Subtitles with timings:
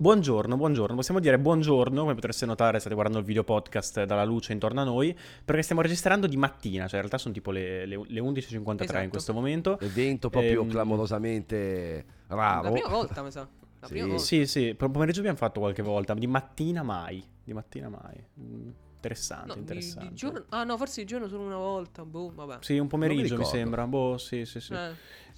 [0.00, 0.94] Buongiorno, buongiorno.
[0.96, 4.84] Possiamo dire buongiorno, come potreste notare state guardando il video podcast dalla luce intorno a
[4.84, 5.14] noi,
[5.44, 8.98] perché stiamo registrando di mattina, cioè in realtà sono tipo le, le- le 11.53 Esatto.
[9.02, 9.78] in questo momento.
[9.78, 12.62] Evento proprio Ehm, clamorosamente raro.
[12.62, 13.40] La prima volta, mi sa.
[13.80, 13.92] La Sì.
[13.92, 14.22] prima volta.
[14.22, 18.24] Sì, sì, per pomeriggio abbiamo fatto qualche volta, di mattina mai, di mattina mai.
[18.40, 18.70] Mm,
[19.00, 20.08] Interessante, No, di- interessante.
[20.10, 22.04] di giorno- ah, no, forse di giorno solo una volta.
[22.04, 22.58] Boh, vabbè.
[22.60, 23.44] Sì, un pomeriggio mi ricordo.
[23.46, 23.86] sembra.
[23.86, 24.74] Boh, sì, sì, sì.
[24.74, 24.90] Eh,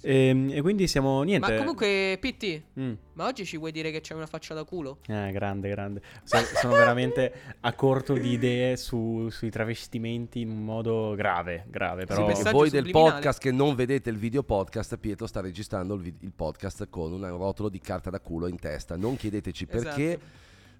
[0.03, 0.07] sì.
[0.09, 1.51] Ehm, E, quindi siamo niente.
[1.51, 2.93] Ma comunque, Pitti, Mm.
[3.13, 4.99] ma oggi ci vuoi dire che c'è una faccia da culo?
[5.07, 6.01] Eh, grande, grande.
[6.23, 12.01] So- sono veramente a corto di idee su- sui travestimenti in un modo grave, grave,
[12.01, 12.25] Sì, però...
[12.25, 16.01] perché messaggio voi del podcast che non vedete il video podcast, Pietro sta registrando il,
[16.01, 18.97] vid- il podcast con un rotolo di carta da culo in testa.
[18.97, 20.25] Non chiedeteci perché, Esatto.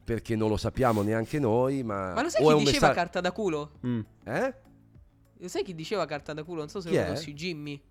[0.04, 2.14] perché non lo sappiamo neanche noi, ma...
[2.14, 3.72] Ma lo sai o chi diceva messa- carta da culo?
[3.88, 4.00] Mm.
[4.26, 4.54] Eh?
[5.38, 6.60] Lo sai chi diceva carta da culo?
[6.60, 7.82] Non so se Chi lo conosci, Jimmy.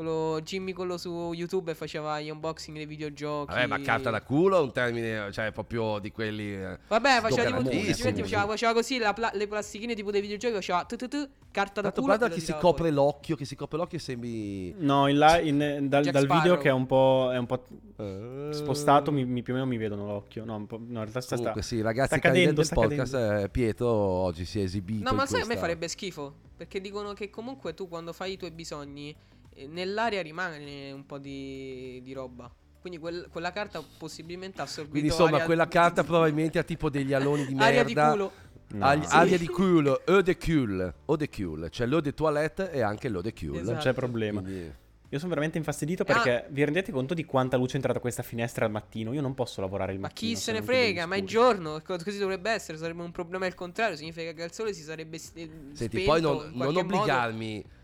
[0.00, 3.52] Quello Jimmy quello su YouTube faceva gli unboxing dei videogiochi.
[3.52, 6.54] Vabbè, ma carta da culo è un termine, cioè proprio di quelli...
[6.54, 10.84] eh, Vabbè, faceva tipo faceva, faceva così la pla- le plastichine tipo dei videogiochi, faceva
[10.84, 12.16] tu tu tu, carta da Tanto culo.
[12.16, 12.92] guarda chi si copre fuori.
[12.94, 14.74] l'occhio, che si copre l'occhio e sembri...
[14.78, 17.66] No, in là, in- dal, dal video che è un po', è un po'
[17.98, 20.46] Eh, spostato, mi, mi- più o meno mi vedono l'occhio.
[20.46, 23.44] No, no, in realtà sta, sta, Comunque sì, ragazzi, sta cadendo, sta podcast, cadendo.
[23.44, 26.32] eh, Pietro oggi si è esibito No, ma sai, a me questa- farebbe schifo.
[26.56, 29.14] Perché dicono che comunque tu quando fai i tuoi bisogni,
[29.68, 32.50] nell'aria rimane un po' di, di roba.
[32.80, 36.88] Quindi quel- quella carta possibilmente ha assorbito Quindi insomma, aria- quella carta probabilmente ha tipo
[36.88, 38.10] degli aloni di aria di merda.
[38.12, 38.32] culo.
[38.72, 38.84] No.
[38.86, 39.14] Ag- Sì.
[39.16, 43.08] Aria di culo, eau de cul, eau de cul, c'è l'eau de toilette e anche
[43.08, 43.54] l'eau de cul.
[43.56, 43.70] Esatto.
[43.72, 44.40] Non c'è problema.
[44.40, 44.72] Quindi-
[45.12, 46.06] Io sono veramente infastidito Ah.
[46.06, 49.12] perché vi rendete conto di quanta luce è entrata questa finestra al mattino?
[49.12, 50.34] Io non posso lavorare il Ma mattino.
[50.34, 53.56] chi se ne frega, ma è giorno, co- così dovrebbe essere, sarebbe un problema il
[53.56, 56.86] contrario, significa che il sole si sarebbe Senti, poi in non, non modo.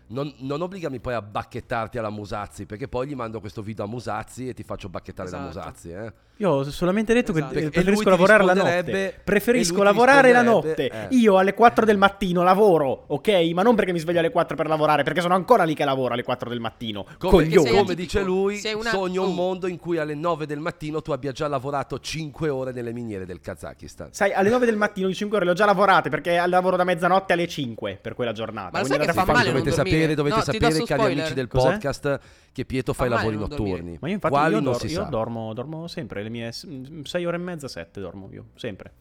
[0.09, 3.87] Non, non obbligarmi poi a bacchettarti alla Musazzi, perché poi gli mando questo video a
[3.87, 5.67] Musazzi e ti faccio bacchettare da Esatto.
[5.67, 6.13] Musazzi, eh.
[6.39, 7.53] Io ho solamente detto Esatto.
[7.55, 9.19] che preferisco lavorare la notte.
[9.23, 10.87] Preferisco lavorare la notte.
[10.87, 11.07] eh.
[11.15, 13.29] Io alle 4 del mattino lavoro, ok?
[13.53, 16.13] Ma non perché mi sveglio alle 4 per lavorare, perché sono ancora lì che lavoro
[16.13, 17.05] alle 4 del mattino.
[17.17, 19.33] Come, come dice lui, una- sogno un oh.
[19.33, 23.25] mondo in cui alle 9 del mattino tu abbia già lavorato 5 ore nelle miniere
[23.25, 24.09] del Kazakistan.
[24.11, 26.83] Sai, alle 9 del mattino, di 5 ore le ho già lavorate perché lavoro da
[26.83, 28.69] mezzanotte alle 5 per quella giornata.
[28.73, 29.96] Ma lo sai che fa male non dovete dormire?
[29.97, 31.17] Sapere, dovete No, sapere, cari spoiler.
[31.19, 31.69] amici del Cos'è?
[31.71, 32.19] podcast,
[32.51, 33.97] che Pietro fa i lavori notturni.
[33.99, 35.09] Ma io infatti Quali io, non dor- si io sa.
[35.09, 38.91] dormo, dormo sempre, le mie 6 ore e mezza, 7 dormo io, sempre.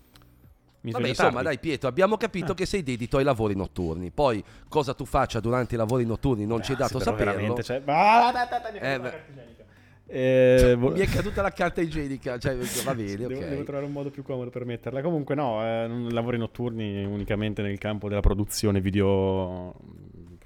[0.83, 1.45] Mi Vabbè, insomma, tardi.
[1.47, 2.55] dai Pietro, abbiamo capito Ah.
[2.55, 4.11] che sei dedito ai lavori notturni.
[4.13, 7.33] Poi cosa tu faccia durante i lavori notturni non ci è Ah, dato sì, però
[7.33, 7.63] saperlo.
[7.63, 9.11] cioè- Ah, da, Eh, caduta la beh.
[9.11, 9.65] carta igienica.
[10.09, 13.49] Eh, vo- Mi è caduta la carta igienica, cioè va bene, devo, ok.
[13.49, 15.03] devo trovare un modo più comodo per metterla.
[15.03, 19.75] Comunque, no, eh, lavori notturni unicamente nel campo della produzione video.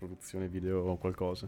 [0.01, 1.47] Produzione video o qualcosa.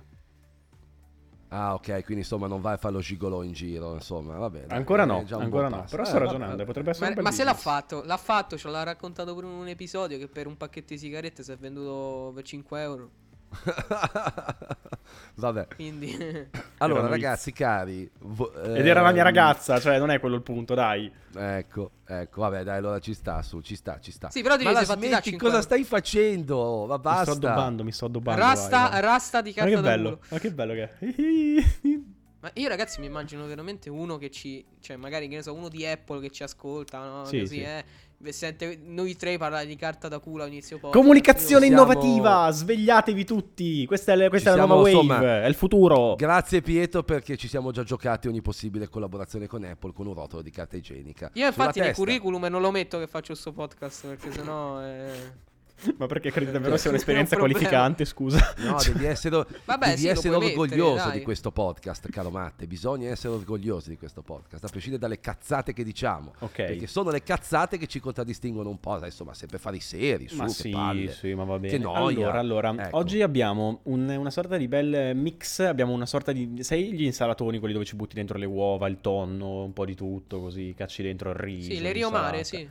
[1.49, 4.67] Ah, ok, quindi insomma non vai a fare lo gigolò in giro, insomma, va bene.
[4.75, 5.85] Ancora no, ancora no.
[5.89, 7.75] Però Eh, sto ragionando, potrebbe essere Ma, un bel ma se l'ha business.
[7.75, 10.99] fatto, l'ha fatto, ce l'ha raccontato pure in un episodio che per un pacchetto di
[10.99, 13.11] sigarette si è venduto per 5 euro.
[15.35, 15.67] Vabbè.
[15.75, 16.11] Quindi
[16.79, 20.37] Allora, Erano ragazzi cari, vo- Ed era la mia ehm, ragazza, cioè non è quello
[20.37, 21.11] il punto, dai.
[21.35, 24.31] Ecco, ecco, vabbè, dai, allora ci sta su, ci sta, ci sta.
[24.31, 26.87] Sì, però ti Ma la smetti, 5 cosa stai facendo?
[26.87, 27.23] Ma Mi basta.
[27.35, 28.41] sto addobbando, mi sto addobbando.
[28.41, 29.01] rasta, vai, vai.
[29.01, 30.99] rasta di Ma carta che bello, ma che bello che è.
[32.43, 35.69] Ma io ragazzi mi immagino veramente uno che ci cioè magari che ne so, uno
[35.69, 37.25] di Apple che ci ascolta, no?
[37.25, 37.63] Sì, Così, sì.
[37.63, 37.85] eh.
[38.31, 40.95] Sente noi tre parlare di carta da culo a inizio podcast.
[41.01, 43.85] Comunicazione Siamo- innovativa, svegliatevi tutti.
[43.87, 46.15] Questa è, la- questa è la nuova wave, insomma, è il futuro.
[46.15, 50.43] Grazie Pietro perché ci siamo già giocati ogni possibile collaborazione con Apple con un rotolo
[50.43, 51.31] di carta igienica.
[51.35, 55.51] Io infatti nel curriculum non lo metto che faccio questo podcast perché sennò eh...
[55.99, 57.59] Ma perché credi davvero sia È un un'esperienza problema.
[57.59, 58.55] qualificante, scusa?
[58.59, 61.19] No, devi essere, Vabbè, devi sì, essere mettere, orgoglioso dai.
[61.19, 62.67] di questo podcast, caro Matte.
[62.67, 66.35] Bisogna essere orgogliosi di questo podcast, a prescindere dalle cazzate che diciamo.
[66.41, 66.53] Ok.
[66.55, 68.99] Perché sono le cazzate che ci contraddistinguono un po'.
[68.99, 71.11] Dai, insomma, sempre fare i seri, su, Ma che sì, palle.
[71.13, 71.73] sì, ma va bene.
[71.73, 72.17] Che noia.
[72.31, 72.97] Allora, allora Ecco.
[72.97, 75.61] oggi abbiamo un- una sorta di bel mix.
[75.61, 76.63] Abbiamo una sorta di.
[76.63, 79.95] Sai gli insalatoni, quelli dove ci butti dentro le uova, il tonno, un po' di
[79.95, 81.71] tutto, così cacci dentro il riso.
[81.73, 82.69] Sì, le riomare, sì.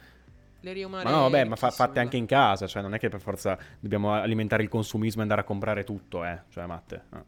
[0.61, 3.09] Le riomare Ma no, vabbè, ma fa- fatte anche in casa, cioè non è che
[3.09, 6.41] per forza dobbiamo alimentare il consumismo e andare a comprare tutto, eh.
[6.49, 7.03] Cioè, Matte.
[7.09, 7.25] no.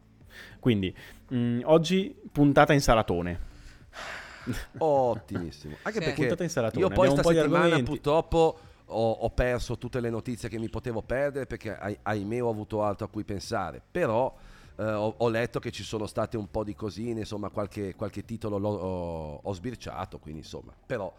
[0.60, 0.94] Quindi,
[1.28, 3.52] mh, oggi puntata insalatone.
[4.78, 5.76] Ottimissimo.
[5.82, 6.04] Anche Sì.
[6.04, 6.80] perché Puntata insalatone.
[6.80, 10.48] io poi Abbiamo sta un po' di settimana purtroppo ho, ho perso tutte le notizie
[10.48, 13.80] che mi potevo perdere perché ah- ahimè ho avuto altro a cui pensare.
[13.90, 14.32] Però
[14.76, 18.24] eh, ho, ho letto che ci sono state un po' di cosine, insomma qualche, qualche
[18.24, 20.72] titolo l'ho- ho, ho sbirciato, quindi insomma.
[20.86, 21.12] Però,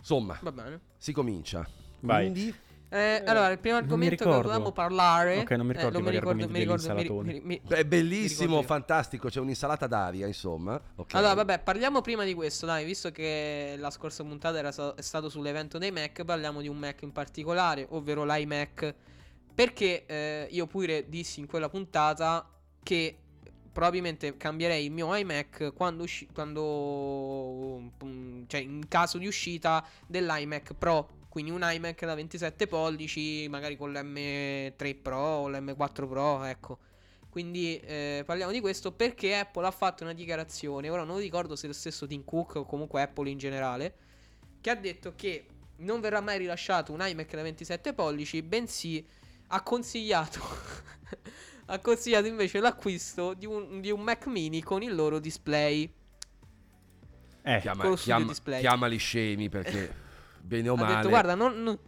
[0.00, 0.80] insomma, Va bene.
[0.96, 1.66] si comincia.
[2.00, 2.30] Vai.
[2.30, 2.54] Quindi
[2.92, 5.38] Eh, allora, il primo argomento che dovevamo parlare.
[5.38, 8.62] Ok, non mi eh, ricordo non mi ricordo, mi ricordo, mi, mi- mi- Beh, bellissimo,
[8.62, 9.28] fantastico.
[9.28, 10.80] C'è un'insalata d'aria, insomma.
[10.96, 11.14] Ok.
[11.14, 15.02] Allora, vabbè, parliamo prima di questo, dai, visto che la scorsa puntata era sta- è
[15.02, 18.94] stato sull'evento dei Mac, parliamo di un Mac in particolare, ovvero l'iMac.
[19.54, 22.44] Perché eh, io pure dissi in quella puntata
[22.82, 23.18] che
[23.72, 30.74] probabilmente cambierei il mio iMac quando, usci- quando mm, cioè in caso di uscita dell'iMac
[30.74, 31.18] Pro.
[31.28, 36.78] Quindi un iMac da 27 pollici, magari con l'M3 Pro o l'M4 Pro, ecco.
[37.30, 41.64] Quindi eh, parliamo di questo perché Apple ha fatto una dichiarazione, ora non ricordo se
[41.64, 43.94] è lo stesso Tim Cook o comunque Apple in generale,
[44.60, 45.46] che ha detto che
[45.76, 49.06] non verrà mai rilasciato un iMac da 27 pollici, bensì
[49.52, 50.40] ha consigliato,
[51.72, 55.90] ha consigliato invece l'acquisto di un, di un Mac mini con il loro display.
[57.42, 58.60] Eh, Chiama- con lo studio chiama- display.
[58.60, 59.94] chiamali scemi perché
[60.42, 60.94] bene o ha male.
[60.96, 61.78] detto guarda non, non-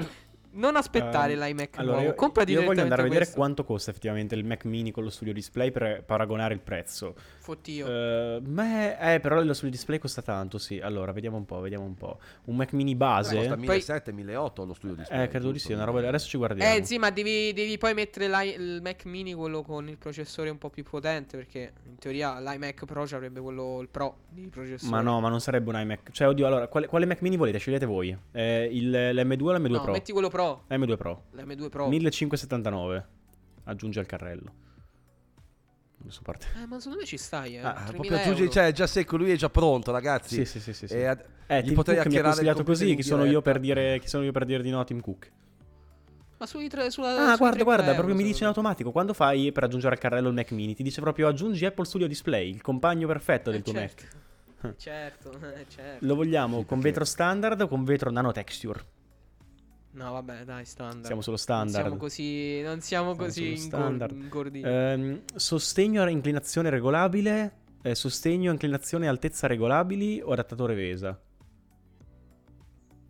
[0.53, 3.39] non aspettare Ehm, l'iMac allora, nuovo, io, comprati io voglio andare a vedere questo.
[3.41, 7.15] quanto costa effettivamente il Mac mini con lo studio display per paragonare il prezzo.
[7.39, 7.87] Fottio.
[7.87, 10.79] Eh, ma- eh, però lo studio display costa tanto, sì.
[10.79, 12.19] Allora, vediamo un po', vediamo un po'.
[12.45, 13.37] Un Mac mini base.
[13.37, 15.25] Costa Poi- 1700-1800 lo studio display.
[15.25, 16.07] Eh, credo di sì, una roba...
[16.07, 16.75] Adesso ci guardiamo.
[16.75, 18.27] Eh sì, ma devi, devi poi mettere
[18.57, 22.85] il Mac mini, quello con il processore un po' più potente, perché in teoria l'iMac
[22.85, 24.91] Pro ci avrebbe quello, il Pro di processore.
[24.91, 26.11] Ma no, ma non sarebbe un iMac.
[26.11, 27.59] Cioè, oddio, allora, quale, quale Mac mini volete?
[27.59, 28.17] Scegliete voi.
[28.33, 29.93] Eh, il, l'M2 o l'M2 No, Pro?
[29.93, 31.25] metti quello Pro, L'M2 Pro.
[31.35, 31.89] l'M2 Pro.
[31.89, 33.07] 1579.
[33.65, 34.53] Aggiunge al carrello.
[36.03, 36.47] Adesso parte.
[36.61, 37.61] Eh, ma secondo me ci stai, eh.
[37.61, 40.35] Ah, 3.000 Proprio aggiungi, cioè, già secco, lui è già pronto, ragazzi.
[40.37, 40.89] Sì, sì, sì, sì.
[40.89, 40.95] sì.
[40.95, 42.95] E ad- Eh, Tim potrei Cook mi ha consigliato così.
[42.97, 43.51] Chi sono io diretta.
[43.53, 45.31] per dire, chi sono io per dire di no, Tim Cook?
[46.39, 48.91] Ma sui tre, sulla, Ah, sui guarda, 30 guarda, euro, proprio mi dice in automatico.
[48.91, 52.09] Quando fai per aggiungere al carrello il Mac mini, ti dice proprio aggiungi Apple Studio
[52.09, 54.03] Display, il compagno perfetto del Eh, tuo certo.
[54.05, 54.21] Mac.
[54.77, 56.05] Certo, eh, certo.
[56.07, 58.81] Lo vogliamo Sì, con perché- vetro standard o con vetro nano texture?
[59.95, 61.05] No, vabbè, dai, standard.
[61.05, 61.85] Siamo solo Non standard.
[61.85, 64.17] siamo così, non siamo Siamo così ingor- standard.
[64.17, 64.67] ingorditi.
[64.69, 67.53] Ehm, sostegno a inclinazione regolabile,
[67.83, 71.21] eh, sostegno a inclinazione e altezza regolabili o adattatore VESA?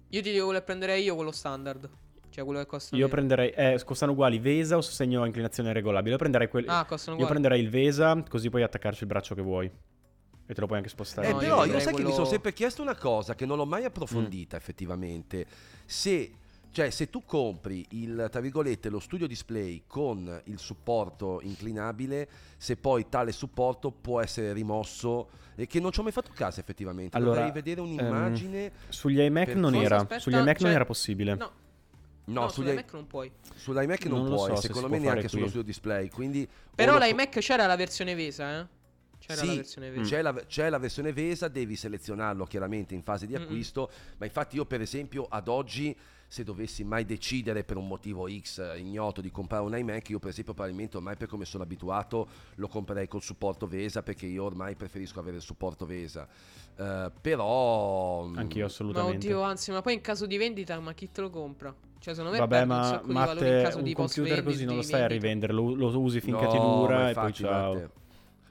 [0.08, 1.88] Io ti dico quello che prenderei io, quello standard.
[2.30, 3.14] Cioè quello che costa Io meno.
[3.14, 6.12] prenderei, eh, costano uguali VESA o sostegno a inclinazione regolabile?
[6.12, 7.40] Io prenderei, quel- Ah, costano io uguali.
[7.40, 9.66] prenderei il VESA così puoi attaccarci il braccio che vuoi.
[10.46, 11.28] E te lo puoi anche spostare.
[11.28, 13.34] Eh, No, io però io, vedrei sai che mi quello- sono sempre chiesto una cosa
[13.34, 13.86] che non l'ho mai Mm.
[13.86, 15.46] approfondita effettivamente.
[15.84, 16.30] Se,
[16.72, 22.76] cioè, se tu compri il, tra virgolette, lo studio display con il supporto inclinabile, se
[22.76, 27.16] poi tale supporto può essere rimosso e che non ci ho mai fatto caso effettivamente.
[27.16, 28.72] Allora, Dovrei vedere un'immagine.
[28.88, 29.96] Sugli iMac Per- non era.
[29.96, 31.34] aspetta, Sugli iMac non cioè- era possibile.
[31.34, 31.50] No,
[32.24, 33.30] no, no, sugli- sull'iMac non puoi.
[33.54, 36.08] sull'iMac non, Non puoi, so se secondo si me neanche sullo studio display.
[36.08, 38.66] Quindi Però l'iMac c'era la versione Vesa, eh?
[39.18, 40.02] C'era Sì, la versione Vesa.
[40.08, 44.56] C'è la, c'è la versione Vesa, devi selezionarlo chiaramente in fase di acquisto, ma infatti
[44.56, 45.94] io per esempio ad oggi
[46.32, 50.18] se dovessi mai decidere per un motivo X eh, ignoto di comprare un iMac, io
[50.18, 54.42] per esempio probabilmente ormai per come sono abituato lo comprerei col supporto Vesa perché io
[54.42, 56.26] ormai preferisco avere il supporto Vesa.
[56.74, 58.24] Eh, però...
[58.24, 59.26] mm, Anch'io Ma assolutamente.
[59.26, 61.74] oddio, anzi, ma poi in caso di vendita, ma chi te lo compra?
[61.98, 64.42] Cioè, secondo me Vabbè, un ma sacco di valore in Matte, caso un di computer
[64.42, 67.12] così non lo stai a rivendere, lo, lo usi finché ti No, dura ma e
[67.12, 67.74] poi infatti, ciao.
[67.74, 67.90] Matte.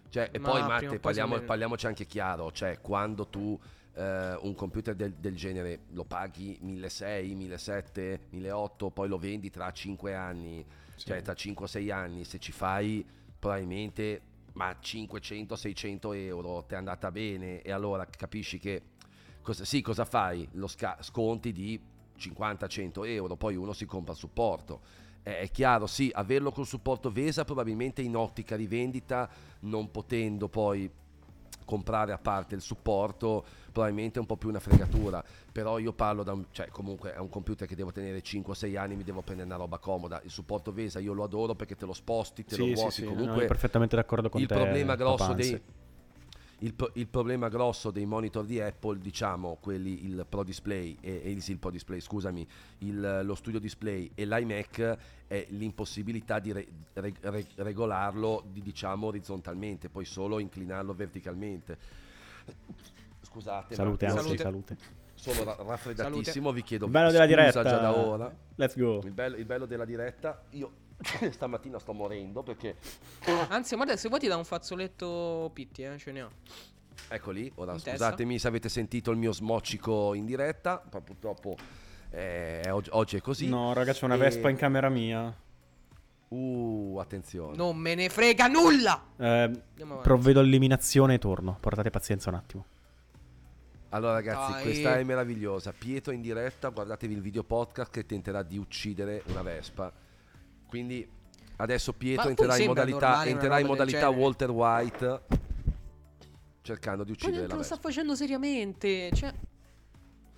[0.09, 3.59] Cioè, e Ma poi Matte, parliamo, parliamoci anche chiaro, cioè quando tu
[3.93, 9.71] eh, un computer del, del genere lo paghi 1600, 1700, 1800, poi lo vendi tra
[9.71, 10.65] 5 anni,
[10.95, 11.07] Sì.
[11.07, 13.05] cioè tra 5-6 anni, se ci fai
[13.37, 14.21] probabilmente
[14.53, 18.81] ma 500-600 euro, ti è andata bene e allora capisci che
[19.41, 20.47] cosa, sì, cosa fai?
[20.53, 21.79] Lo sca- sconti di
[22.17, 24.81] 50-100 euro, poi uno si compra il supporto.
[25.23, 29.29] Eh, È chiaro, sì, averlo col supporto Vesa probabilmente in ottica rivendita,
[29.61, 30.89] non potendo poi
[31.65, 35.23] comprare a parte il supporto, probabilmente è un po' più una fregatura.
[35.51, 38.95] Però io parlo da un, cioè comunque è un computer che devo tenere 5-6 anni,
[38.95, 40.21] mi devo prendere una roba comoda.
[40.23, 42.91] Il supporto Vesa io lo adoro perché te lo sposti, te lo Sì, sì, vuoti.
[42.91, 44.53] sì, no, comunque io perfettamente d'accordo con il te.
[44.53, 45.61] problema grosso dei
[46.63, 51.21] il, pro- il problema grosso dei monitor di Apple, diciamo, quelli il Pro Display e,
[51.35, 52.47] e sì, il Pro Display, scusami,
[52.79, 59.07] il- lo Studio Display e l'iMac è l'impossibilità di re- re- re- regolarlo, di, diciamo,
[59.07, 61.77] orizzontalmente, poi solo inclinarlo verticalmente.
[63.31, 64.43] Scusate, Salute, ma anzi, Salute.
[64.43, 64.77] salute.
[65.15, 67.63] sono ra- raffreddatissimo, vi chiedo Il bello della diretta.
[67.63, 68.33] già da ora.
[68.55, 68.99] Let's go.
[69.03, 70.71] Il bello, il bello della diretta, io
[71.31, 72.75] stamattina sto morendo perché
[73.49, 76.31] Anzi, guarda, se vuoi ti dà un fazzoletto Pitti, eh, ce ne ho.
[77.07, 77.91] Eccoli, ora In testa.
[77.91, 81.55] scusatemi se avete sentito il mio smoccico in diretta, ma purtroppo
[82.09, 83.47] eh, oggi, oggi è così.
[83.47, 85.33] No, raga, c'è una E- Vespa in camera mia.
[86.27, 87.55] Uh, attenzione.
[87.57, 89.03] Non me ne frega nulla!
[89.17, 89.51] Eh,
[90.01, 91.57] provvedo all'eliminazione e torno.
[91.59, 92.65] Portate pazienza un attimo.
[93.93, 94.61] Allora ragazzi, Dai.
[94.63, 95.73] questa è meravigliosa.
[95.77, 99.91] Pietro in diretta, guardatevi il video podcast che tenterà di uccidere una Vespa.
[100.67, 101.05] Quindi
[101.57, 104.09] adesso Pietro Ma entrerà in modalità, entrerà in modalità.
[104.09, 105.21] Walter White
[106.61, 107.89] cercando di Ma uccidere la lo sta Vespa.
[107.89, 109.11] facendo seriamente.
[109.13, 109.33] Cioè...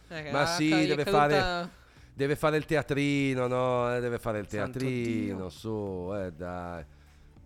[0.09, 1.69] Eh, Ma ah, sì, deve caduta- fare-
[2.15, 3.95] Deve fare il teatrino, no?
[3.95, 6.85] Eh, Deve fare il teatrino, su, eh dai.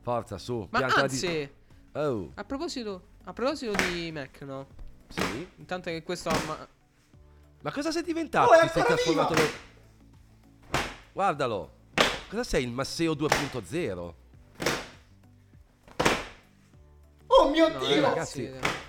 [0.02, 0.68] Forza, su.
[0.72, 1.50] Ma anzi, di...
[1.94, 4.68] Oh, a proposito, a proposito di Mac, no?
[5.10, 5.48] Sì.
[5.58, 6.38] Intanto che questo ha...
[6.46, 6.68] ma-
[7.62, 8.50] Ma cosa sei diventato?
[8.52, 9.50] Oh, è sei trasformato nel...
[11.14, 11.72] Guardalo.
[12.30, 14.14] Cosa sei, il Masseo 2.0?
[17.28, 18.02] Oh mio No, Dio!
[18.02, 18.46] ragazzi.
[18.50, 18.86] ragazzi...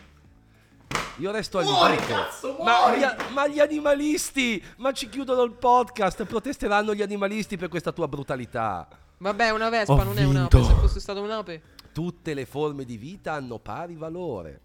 [1.18, 2.06] Io resto allibito.
[2.06, 4.62] cazzo, ma, gli, ma gli animalisti!
[4.76, 6.24] Ma ci chiudono il podcast.
[6.24, 8.86] Protesteranno gli animalisti per questa tua brutalità.
[9.18, 10.58] Vabbè, una Vespa Ho non è vinto.
[10.58, 10.62] un'ape.
[10.62, 11.62] Se fosse stata un'ape...
[11.92, 14.60] Tutte le forme di vita hanno pari valore.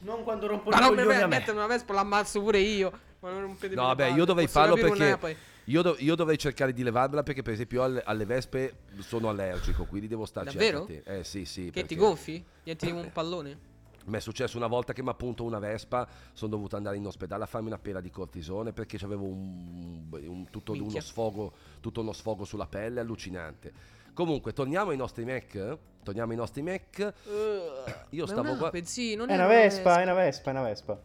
[0.00, 1.36] Non quando rompo Ma i non mi coglioni a me.
[1.38, 2.92] mettere una Vespa, l'ammazzo pure io.
[3.20, 5.36] Ma non rompetemi No, vabbè, io dovrei posso farlo perché un'ape.
[5.64, 9.84] io, dov- io dovrei cercare di levarmela perché per esempio alle, alle vespe sono allergico,
[9.84, 10.82] quindi devo starci Davvero?
[10.84, 11.02] attenti.
[11.08, 11.64] Eh sì, sì.
[11.66, 12.44] Che perché ti gonfi?
[12.62, 13.58] Diventi un pallone?
[14.04, 17.42] Mi è successo una volta che mi appunto una vespa, sono dovuto andare in ospedale
[17.42, 22.12] a farmi una pera di cortisone perché avevo un, un- tutto uno sfogo, tutto uno
[22.12, 23.94] sfogo sulla pelle allucinante.
[24.16, 25.76] Comunque, torniamo ai nostri Mac.
[26.02, 26.98] Torniamo ai nostri Mac.
[27.00, 28.86] Io Ma è stavo guardando.
[28.86, 30.98] sì, non È è una Vespa, è una Vespa, è una Vespa.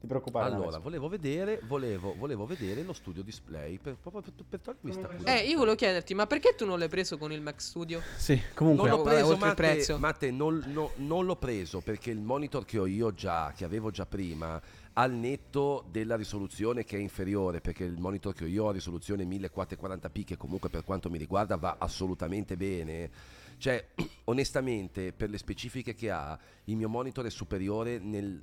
[0.00, 0.52] Ti preoccupare.
[0.52, 5.32] Allora, volevo vedere, volevo, volevo vedere lo studio display per, per, per togliermi sta cura.
[5.32, 8.02] Eh, io volevo chiederti, ma perché tu non l'hai preso con il Mac Studio?
[8.16, 8.88] Sì, Non comunque.
[8.90, 9.98] l'ho vabbè, preso, Matte, prezzo.
[9.98, 13.90] Matte, non, no- non l'ho preso perché il monitor che ho io già, che avevo
[13.92, 14.60] già prima,
[14.94, 19.24] al netto della risoluzione che è inferiore, perché il monitor che ho io ha risoluzione
[19.24, 23.10] 1440p, che comunque per quanto mi riguarda va assolutamente bene.
[23.58, 23.88] Cioè,
[24.24, 28.40] onestamente, per le specifiche che ha, il mio monitor è superiore nel,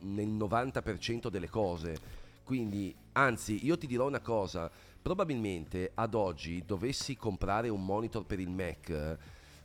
[0.00, 2.22] nel 90% delle cose.
[2.44, 4.70] Quindi, anzi, io ti dirò una cosa,
[5.00, 9.18] probabilmente ad oggi dovessi comprare un monitor per il Mac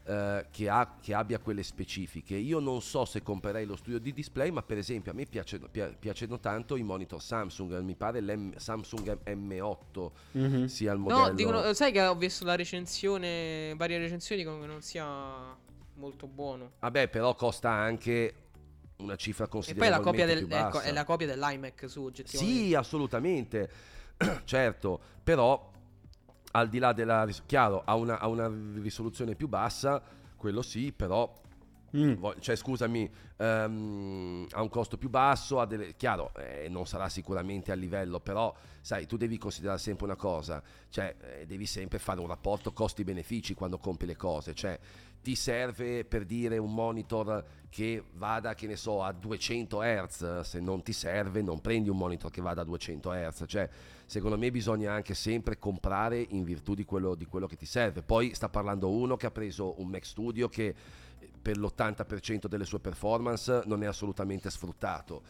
[0.10, 4.12] eh, che, ha- che abbia quelle specifiche, io non so se comprerei lo studio di
[4.12, 8.20] display, ma per esempio a me piace- pia- piacciono tanto i monitor Samsung, mi pare
[8.20, 10.66] l'M- Samsung M8 Mhm.
[10.66, 11.28] sia il modello.
[11.28, 15.56] No, dicono, sai che ho visto la recensione, varie recensioni dicono che non sia
[15.94, 16.72] molto buono.
[16.80, 18.34] Vabbè, però costa anche
[18.98, 22.58] una cifra E poi la copia, del, ecco, è la copia dell'iMac su oggettivamente.
[22.66, 23.70] Sì, assolutamente,
[24.46, 25.72] certo, però
[26.51, 27.27] al di là della...
[27.46, 30.01] chiaro, ha una, ha una risoluzione più bassa,
[30.36, 31.32] quello sì, però
[31.98, 32.24] Mm.
[32.39, 37.72] Cioè scusami ehm, ha un costo più basso ha delle, chiaro eh, non sarà sicuramente
[37.72, 42.20] a livello però sai tu devi considerare sempre una cosa cioè eh, devi sempre fare
[42.20, 44.77] un rapporto costi benefici quando compri le cose cioè
[45.22, 50.60] ti serve per dire un monitor che vada che ne so a 200 Hz se
[50.60, 53.70] non ti serve non prendi un monitor che vada a 200 Hz cioè
[54.10, 58.02] secondo me bisogna anche sempre comprare in virtù di quello, di quello che ti serve.
[58.02, 60.74] Poi sta parlando uno che ha preso un Mac Studio che
[61.40, 65.22] per l'80% delle sue performance non è assolutamente sfruttato.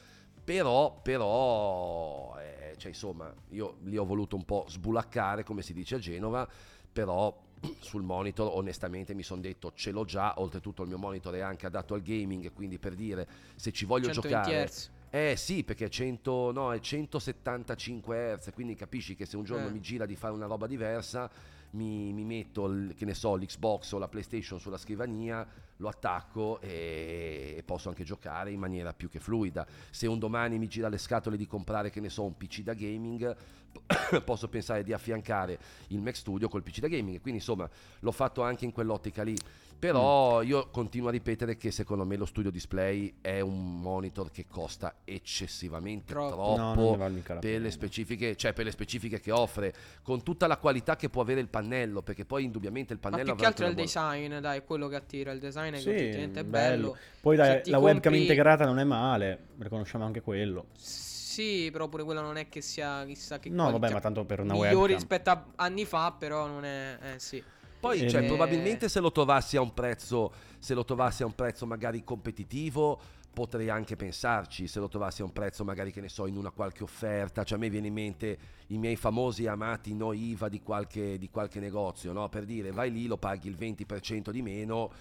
[0.46, 5.96] Però, però, eh, cioè, insomma, io li ho voluto un po' sbulaccare, come si dice
[5.96, 6.48] a Genova,
[6.92, 7.38] però
[7.80, 11.66] sul monitor onestamente mi sono detto ce l'ho già, oltretutto il mio monitor è anche
[11.66, 14.66] adatto al gaming, quindi per dire se ci voglio 120 giocare...
[14.66, 14.90] Hz.
[15.12, 19.68] Eh sì, perché è, 100, no, è 175 Hz, quindi capisci che se un giorno
[19.68, 19.72] Eh.
[19.72, 21.30] mi gira di fare una roba diversa,
[21.72, 25.48] mi, mi metto, il- che ne so, l'Xbox o la PlayStation sulla scrivania,
[25.78, 29.66] lo attacco e, e posso anche giocare in maniera più che fluida.
[29.90, 32.74] Se un domani mi gira le scatole di comprare, che ne so, un PC da
[32.74, 33.36] gaming,
[34.26, 37.22] posso pensare di affiancare il Mac Studio col PC da gaming.
[37.22, 39.36] Quindi insomma l'ho fatto anche in quell'ottica lì.
[39.80, 44.46] Però io continuo a ripetere che secondo me lo studio display è un monitor che
[44.46, 46.36] costa eccessivamente Troppo.
[46.56, 50.58] troppo, No, vale per le specifiche, cioè per le specifiche che offre, con tutta la
[50.58, 53.66] qualità che può avere il pannello, perché poi indubbiamente il Ma pannello più che altro
[53.66, 55.32] è il buona- design, dai, è quello che attira.
[55.32, 56.44] Il design è Sì, bello.
[56.44, 56.98] bello.
[57.22, 60.66] Poi dai, ti la webcam compri- integrata non è male, riconosciamo anche quello.
[60.74, 63.80] Sì, però pure quella non è che sia chissà che No, qualità.
[63.80, 64.96] vabbè, ma tanto per una migliore webcam.
[64.98, 67.42] rispetto a anni fa, però non è eh sì.
[67.80, 71.34] Poi, Eh, cioè, probabilmente se lo trovassi a un prezzo, se lo trovassi a un
[71.36, 73.00] prezzo magari competitivo,
[73.32, 74.68] potrei anche pensarci.
[74.68, 77.44] Se lo trovassi a un prezzo magari che ne so, in una qualche offerta.
[77.44, 81.30] Cioè, a me viene in mente i miei famosi amati no IVA di qualche, di
[81.30, 82.28] qualche negozio, no?
[82.28, 84.92] Per dire, vai lì, lo paghi il 20% di meno.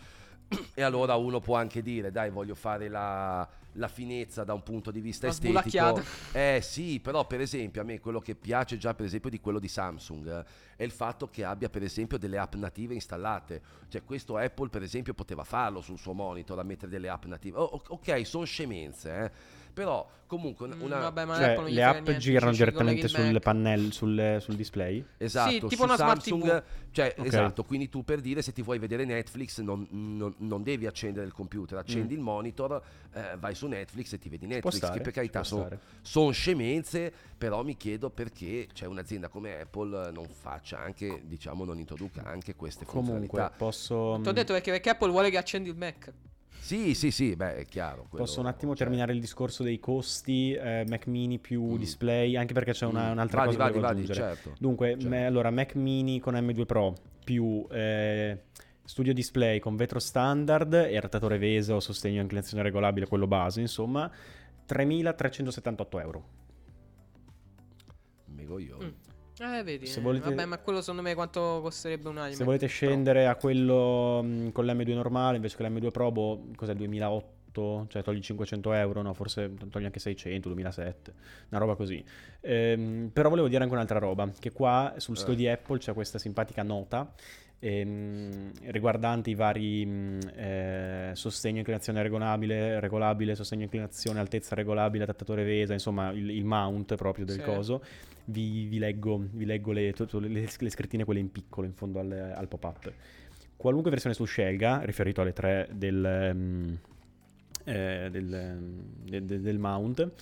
[0.75, 4.91] E allora uno può anche dire, dai, voglio fare la, la finezza da un punto
[4.91, 6.03] di vista Una estetico.
[6.33, 9.59] Eh sì, però per esempio a me quello che piace già per esempio di quello
[9.59, 10.45] di Samsung
[10.77, 13.61] è il fatto che abbia per esempio delle app native installate.
[13.89, 17.59] Cioè questo Apple per esempio poteva farlo sul suo monitor, a mettere delle app native.
[17.59, 19.31] Oh, ok, sono scemenze, eh.
[19.73, 20.99] Però comunque Mm, una...
[20.99, 25.05] vabbè, ma Cioè, le app niente, girano direttamente sul pannello, sul, sul display.
[25.17, 26.63] Esatto, Sì, tipo su una smart Samsung, TV.
[26.91, 27.27] Cioè, Ok.
[27.27, 31.25] esatto, quindi tu per dire se ti vuoi vedere Netflix non, non- non devi accendere
[31.27, 32.17] il computer, accendi Mm.
[32.19, 32.83] il monitor,
[33.15, 35.67] eh, vai su Netflix e ti vedi Netflix, stare, che per carità sono
[36.03, 36.33] stare.
[36.33, 42.25] scemenze, però mi chiedo perché c'è un'azienda come Apple non faccia anche, diciamo, non introduca
[42.25, 43.51] anche queste Comunque, funzionalità.
[43.57, 44.19] posso...
[44.23, 46.13] Ti ho detto perché, perché Apple vuole che accendi il Mac.
[46.61, 48.07] Sì, sì, sì, beh, è chiaro.
[48.09, 51.77] quello- Posso un attimo cioè- terminare il discorso dei costi, eh, Mac mini più Mm.
[51.77, 53.13] display, anche perché c'è una- Mm.
[53.13, 54.35] un'altra Vadi, cosa che vadi, devo vadi, aggiungere.
[54.35, 54.55] certo.
[54.61, 55.09] Dunque, Certo.
[55.09, 58.43] me- allora, Mac mini con M2 Pro più eh,
[58.85, 63.61] studio display con vetro standard e adattatore VESA o sostegno a inclinazione regolabile, quello base,
[63.61, 64.11] insomma,
[64.67, 66.25] 3.378 euro.
[68.27, 68.77] Mego io.
[68.83, 68.89] Mm.
[69.41, 69.87] Eh, vedi.
[69.87, 72.35] Se eh, volete- Vabbè, ma quello secondo me quanto costerebbe un iMac?
[72.35, 76.73] Se volete scendere a quello mh, con l'M2 normale invece che l'M2 Pro, boh, cos'è
[76.73, 77.37] il 2008?
[77.89, 81.13] Cioè togli 500 euro, no, forse togli anche 600, 2007,
[81.49, 82.05] una roba così.
[82.41, 85.37] Ehm, però volevo dire anche un'altra roba, che qua sul sito Eh.
[85.37, 87.13] di Apple c'è questa simpatica nota
[87.59, 95.43] ehm, riguardante i vari mh, eh, sostegno inclinazione regolabile, regolabile, sostegno inclinazione altezza regolabile, adattatore
[95.43, 97.43] VESA, insomma il, il mount proprio del Sì.
[97.43, 97.83] coso.
[98.31, 102.13] Vi, vi leggo, vi leggo le, le- le scrittine quelle in piccolo in fondo al,
[102.13, 102.93] al pop-up.
[103.57, 106.79] Qualunque versione tu scelga, riferito alle tre del, ehm,
[107.65, 108.59] eh, del,
[109.05, 110.13] de- de- del mount,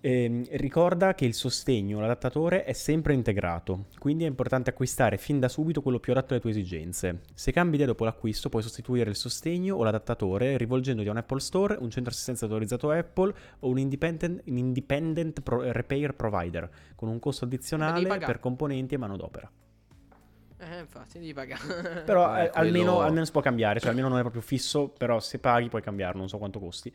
[0.00, 5.48] ehm, ricorda che il sostegno, l'adattatore è sempre integrato, quindi è importante acquistare fin da
[5.48, 7.20] subito quello più adatto alle tue esigenze.
[7.34, 11.40] Se cambi idea dopo l'acquisto, puoi sostituire il sostegno o l'adattatore rivolgendoti a un Apple
[11.40, 17.08] Store, un centro assistenza autorizzato Apple o un independent, un independent pro- repair provider con
[17.08, 19.50] un costo addizionale per componenti e manodopera.
[20.60, 22.02] Eh, infatti, devi pagare.
[22.04, 24.88] Però Eh, eh, almeno, quello- almeno si può cambiare, cioè almeno non è proprio fisso,
[24.88, 26.92] però se paghi puoi cambiarlo, non so quanto costi.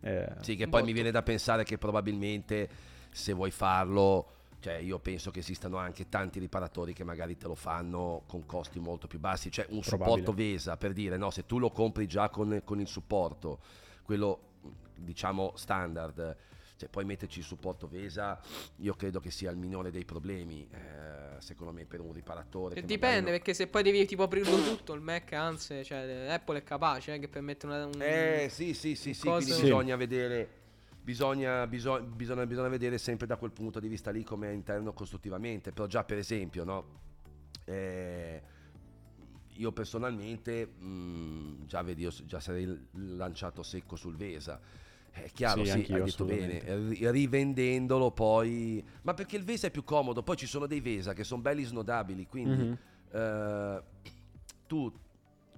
[0.00, 0.84] Eh, Sì, che poi botto.
[0.84, 2.68] mi viene da pensare che probabilmente
[3.10, 4.26] se vuoi farlo,
[4.60, 8.78] cioè io penso che esistano anche tanti riparatori che magari te lo fanno con costi
[8.78, 10.18] molto più bassi, cioè un Probabile.
[10.20, 13.58] supporto VESA per dire, no, se tu lo compri già con, con il supporto,
[14.02, 14.40] quello
[14.94, 16.36] diciamo standard,
[16.76, 18.38] cioè poi metterci il supporto VESA,
[18.76, 22.74] io credo che sia il minore dei problemi, eh, secondo me per un riparatore.
[22.74, 26.62] Dipende, magari perché se poi devi tipo aprirlo tutto, il Mac, anzi, cioè, Apple è
[26.62, 27.92] capace eh, che permette una, un...
[27.92, 29.62] non- Eh sì, sì, sì, sì, quindi Sì.
[29.62, 30.64] bisogna vedere
[31.06, 34.92] Bisogna, bisogna, bisogna, bisogna vedere sempre da quel punto di vista lì come è interno
[34.92, 36.98] costruttivamente, però già per esempio, no?
[37.64, 38.42] Eh,
[39.52, 44.60] io personalmente, mh, già vedi, io già sarei lanciato secco sul Vesa.
[45.22, 48.84] È chiaro, Sì, sì, hai detto bene, ri- rivendendolo poi...
[49.02, 51.64] Ma perché il Vesa è più comodo, poi ci sono dei Vesa che sono belli
[51.64, 52.78] snodabili, quindi Mhm.
[53.12, 53.82] eh,
[54.66, 54.92] tu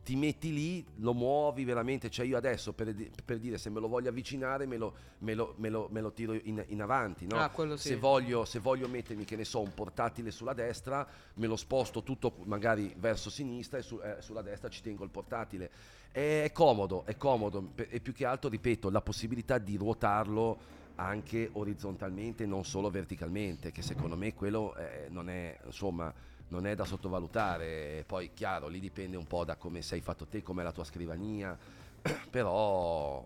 [0.05, 2.95] ti metti lì, lo muovi veramente, cioè io adesso per,
[3.25, 6.13] per dire se me lo voglio avvicinare me lo, me lo- me lo- me lo
[6.13, 7.39] tiro in, in avanti, no?
[7.39, 7.89] Ah, quello sì.
[7.89, 12.03] se, voglio, se voglio mettermi, che ne so, un portatile sulla destra, me lo sposto
[12.03, 15.71] tutto magari verso sinistra e su- eh, sulla destra ci tengo il portatile.
[16.11, 22.45] È, comodo, è comodo e più che altro, ripeto, la possibilità di ruotarlo anche orizzontalmente,
[22.45, 26.13] non solo verticalmente, che secondo me quello eh, non è, insomma,
[26.49, 28.05] non è da sottovalutare.
[28.07, 31.57] Poi, chiaro, lì dipende un po' da come sei fatto te, com'è la tua scrivania,
[32.31, 33.25] però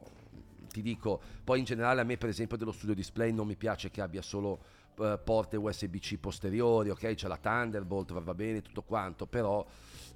[0.72, 3.90] ti dico, poi in generale a me per esempio dello studio display non mi piace
[3.90, 7.14] che abbia solo eh, porte USB-C posteriori, ok?
[7.14, 9.64] C'è la Thunderbolt, va, bene tutto quanto, però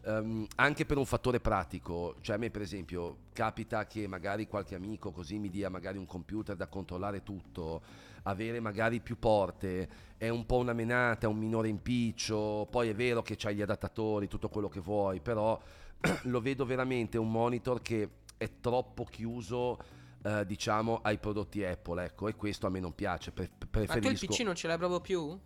[0.04, 4.74] ehm, anche per un fattore pratico, cioè a me per esempio capita che magari qualche
[4.74, 7.82] amico così mi dia magari un computer da controllare tutto,
[8.22, 13.22] avere magari più porte è un po' una menata, un minore impiccio, poi è vero
[13.22, 15.60] che c'hai gli adattatori, tutto quello che vuoi, però
[16.24, 19.78] lo vedo veramente un monitor che è troppo chiuso
[20.26, 23.78] eh, diciamo ai prodotti Apple ecco e questo a me non piace pre- Ma tu
[23.78, 25.38] il preferisco PC non ce l'hai proprio più?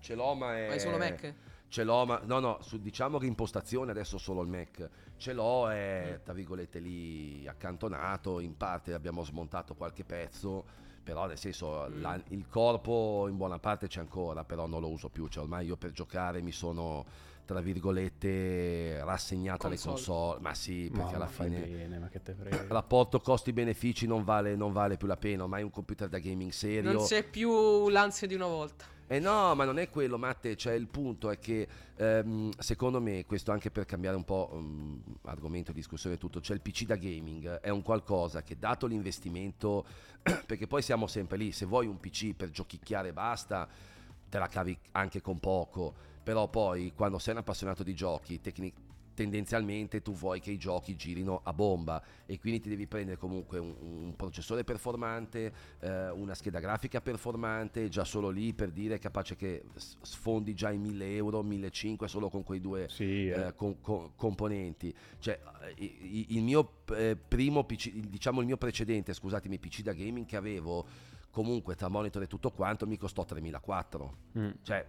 [0.00, 1.34] ce l'ho ma è Hai solo Mac?
[1.68, 5.68] ce l'ho ma no no su diciamo che impostazione adesso solo il Mac ce l'ho
[5.70, 10.64] è tra virgolette lì accantonato in parte abbiamo smontato qualche pezzo
[11.02, 12.00] però nel senso Mm.
[12.00, 15.66] la- il corpo in buona parte c'è ancora però non lo uso più cioè ormai
[15.66, 17.04] io per giocare mi sono
[17.44, 20.40] tra virgolette rassegnato alle Console.
[20.40, 22.66] ma sì Ma, perché alla ma fai fine bene, ma che te frega.
[22.72, 26.92] rapporto costi-benefici non vale, non vale più la pena, ormai un computer da gaming serio.
[26.92, 28.92] Non c'è più l'ansia di una volta.
[29.12, 33.26] Eh no, ma non è quello, Matte, cioè il punto è che ehm, secondo me,
[33.26, 36.84] questo anche per cambiare un po' um, argomento di discussione e tutto, cioè il PC
[36.84, 39.84] da gaming è un qualcosa che dato l'investimento,
[40.46, 43.68] perché poi siamo sempre lì, se vuoi un PC per giochicchiare e basta,
[44.30, 48.72] te la cavi anche con poco, però poi quando sei un appassionato di giochi, tecni-
[49.14, 53.58] tendenzialmente tu vuoi che i giochi girino a bomba e quindi ti devi prendere comunque
[53.58, 59.36] un, un processore performante, eh, una scheda grafica performante, già solo lì per dire capace
[59.36, 63.48] che sfondi già i 1000 euro, 1500 solo con quei due sì, eh.
[63.48, 64.94] eh, con, con, componenti.
[65.18, 65.38] Cioè,
[65.76, 70.36] il, il mio eh, primo PC, diciamo il mio precedente, scusatemi, PC da gaming che
[70.36, 70.86] avevo
[71.30, 74.16] comunque tra monitor e tutto quanto mi costò 3004.
[74.38, 74.50] Mm.
[74.62, 74.86] Cioè,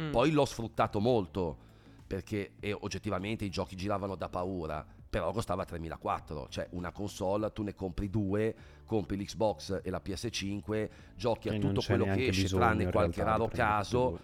[0.00, 0.10] mm.
[0.10, 1.66] poi l'ho sfruttato molto
[2.06, 7.74] perché oggettivamente i giochi giravano da paura, però costava 3004, cioè una console tu ne
[7.74, 8.54] compri due,
[8.86, 13.48] compri l'Xbox e la PS5, giochi a e tutto quello che esce tranne qualche raro
[13.48, 14.20] caso.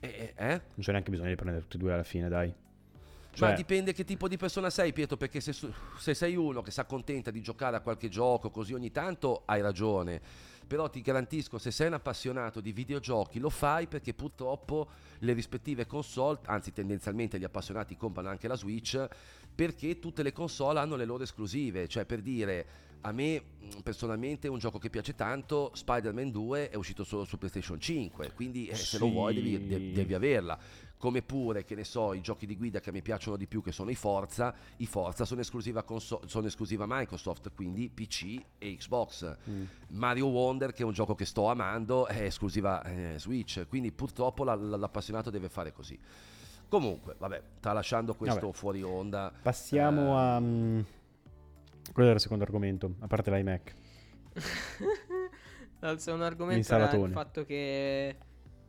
[0.00, 0.48] Eh, eh?
[0.48, 2.54] Non c'è neanche bisogno di prendere tutti e due alla fine, dai.
[3.34, 3.48] Cioè...
[3.48, 6.80] Ma dipende che tipo di persona sei, Pietro, perché se, se sei uno che si
[6.80, 10.20] accontenta di giocare a qualche gioco così ogni tanto, hai ragione.
[10.66, 15.86] Però ti garantisco se sei un appassionato di videogiochi lo fai perché purtroppo le rispettive
[15.86, 19.06] console, anzi tendenzialmente gli appassionati comprano anche la Switch
[19.54, 22.66] perché tutte le console hanno le loro esclusive, cioè per dire
[23.02, 23.42] a me
[23.82, 28.66] personalmente un gioco che piace tanto, Spider-Man 2 è uscito solo su PlayStation 5, quindi
[28.66, 30.58] eh, se lo vuoi devi, devi, devi averla
[30.96, 33.72] come pure che ne so i giochi di guida che mi piacciono di più che
[33.72, 39.36] sono i Forza i Forza sono esclusiva, conso- sono esclusiva Microsoft quindi PC e Xbox
[39.48, 39.64] mm.
[39.88, 44.44] Mario Wonder che è un gioco che sto amando è esclusiva eh, Switch quindi purtroppo
[44.44, 45.98] la, la, l'appassionato deve fare così
[46.68, 48.52] comunque vabbè tralasciando questo vabbè.
[48.52, 50.84] fuori onda passiamo eh, a um,
[51.92, 53.74] quello era il secondo argomento a parte l'iMac
[55.82, 58.16] il secondo argomento era il fatto che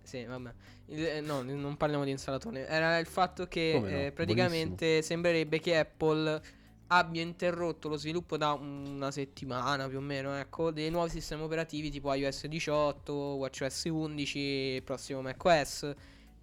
[0.05, 0.53] sì, vabbè.
[0.87, 2.67] Eh, no, non parliamo di insalatone.
[2.67, 3.87] Era il fatto che no?
[3.87, 5.01] eh, praticamente Buonissimo.
[5.01, 6.41] sembrerebbe che Apple
[6.87, 11.89] abbia interrotto lo sviluppo da una settimana più o meno, ecco, dei nuovi sistemi operativi
[11.89, 15.91] tipo iOS 18, WatchOS 11, prossimo macOS,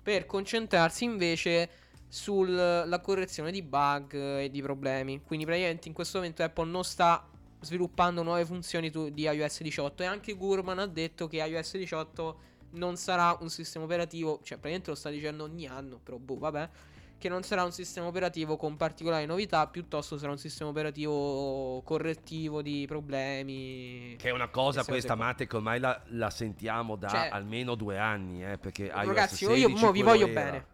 [0.02, 1.70] per concentrarsi invece
[2.08, 5.22] sulla correzione di bug e di problemi.
[5.22, 7.26] Quindi praticamente in questo momento Apple non sta
[7.60, 12.40] sviluppando nuove funzioni di iOS 18 e anche Gurman ha detto che iOS 18
[12.72, 16.68] non sarà un sistema operativo, cioè praticamente lo sta dicendo ogni anno, però boh, vabbè,
[17.22, 22.62] che non sarà un sistema operativo con particolari novità, piuttosto sarà un sistema operativo correttivo
[22.62, 24.16] di problemi.
[24.18, 27.96] Che è una cosa questa, Mate, che ormai la, la sentiamo da cioè, almeno due
[27.96, 30.42] anni, eh, perché Ragazzi, io, io vi voglio era.
[30.42, 30.66] bene.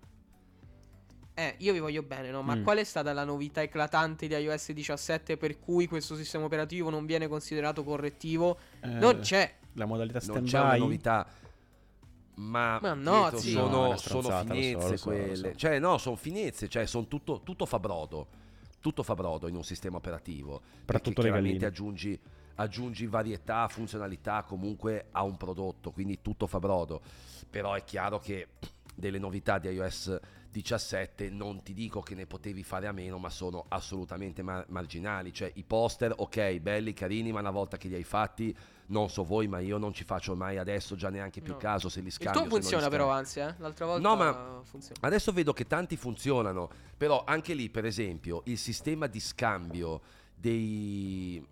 [1.34, 2.42] Eh, io vi voglio bene, no?
[2.42, 2.62] Ma mm.
[2.64, 7.04] qual è stata la novità eclatante di iOS 17 per cui questo sistema operativo non
[7.04, 8.58] viene considerato correttivo?
[8.80, 9.54] Eh, non c'è.
[9.74, 10.50] La modalità stand-by.
[10.50, 11.26] Non c'è una novità
[12.38, 15.34] ma, ma no, Pietro, sono, no, sono finezze so, quelle.
[15.34, 15.54] So, so.
[15.56, 18.28] Cioè, no, sono finezze, cioè, sono tutto, tutto fa brodo.
[18.80, 20.60] Tutto fa brodo in un sistema operativo.
[20.84, 22.18] Perché chiaramente aggiungi,
[22.54, 27.00] aggiungi varietà, funzionalità comunque a un prodotto, quindi tutto fa brodo.
[27.50, 28.48] Però è chiaro che
[28.94, 30.18] delle novità di iOS
[30.50, 35.32] 17 non ti dico che ne potevi fare a meno, ma sono assolutamente mar- marginali.
[35.32, 38.56] Cioè, i poster, ok, belli, carini, ma una volta che li hai fatti
[38.90, 41.58] non so voi, ma io non ci faccio mai adesso già neanche più no.
[41.58, 42.42] caso se li scambio.
[42.42, 43.54] Il tuo funziona però, anzi, eh?
[43.58, 45.00] L'altra volta No, ma funziona.
[45.02, 50.00] adesso vedo che tanti funzionano, però anche lì, per esempio, il sistema di scambio
[50.34, 51.44] dei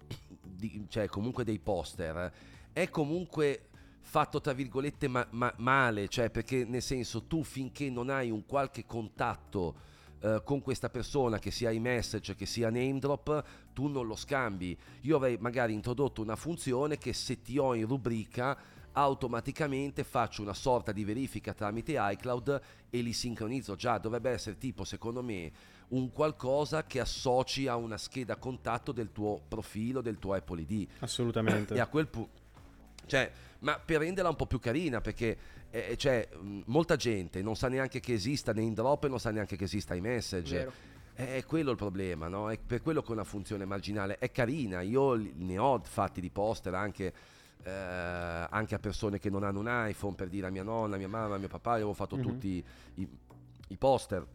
[0.42, 2.32] di, cioè comunque dei poster
[2.72, 3.68] è comunque
[4.00, 8.46] fatto tra virgolette ma- ma- male, cioè perché nel senso tu finché non hai un
[8.46, 9.74] qualche contatto
[10.20, 14.76] eh, con questa persona, che sia iMessage, che sia name drop, tu non lo scambi.
[15.02, 18.56] Io avrei magari introdotto una funzione che se ti ho in rubrica
[18.92, 23.98] automaticamente faccio una sorta di verifica tramite iCloud e li sincronizzo già.
[23.98, 25.52] Dovrebbe essere tipo, secondo me,
[25.88, 30.88] un qualcosa che associ a una scheda contatto del tuo profilo, del tuo Apple ID.
[31.00, 31.74] Assolutamente.
[31.74, 32.44] E a quel punto...
[33.06, 35.36] Cioè, ma per renderla un po' più carina, perché
[35.70, 36.28] eh, eh cioè,
[36.66, 39.94] molta gente non sa neanche che esista name drop e non sa neanche che esista
[39.94, 40.56] iMessage.
[40.56, 40.72] Vero.
[41.14, 42.50] È quello il problema, no?
[42.50, 44.18] È per quello che è una funzione marginale.
[44.18, 47.12] È carina, io ne ho fatti di poster anche,
[47.62, 50.98] eh, anche a persone che non hanno un iPhone, per dire a mia nonna, a
[50.98, 52.26] mia mamma, a mio papà, io avevo fatto mm-hmm.
[52.26, 52.64] tutti
[52.96, 53.08] i,
[53.68, 54.26] i, poster.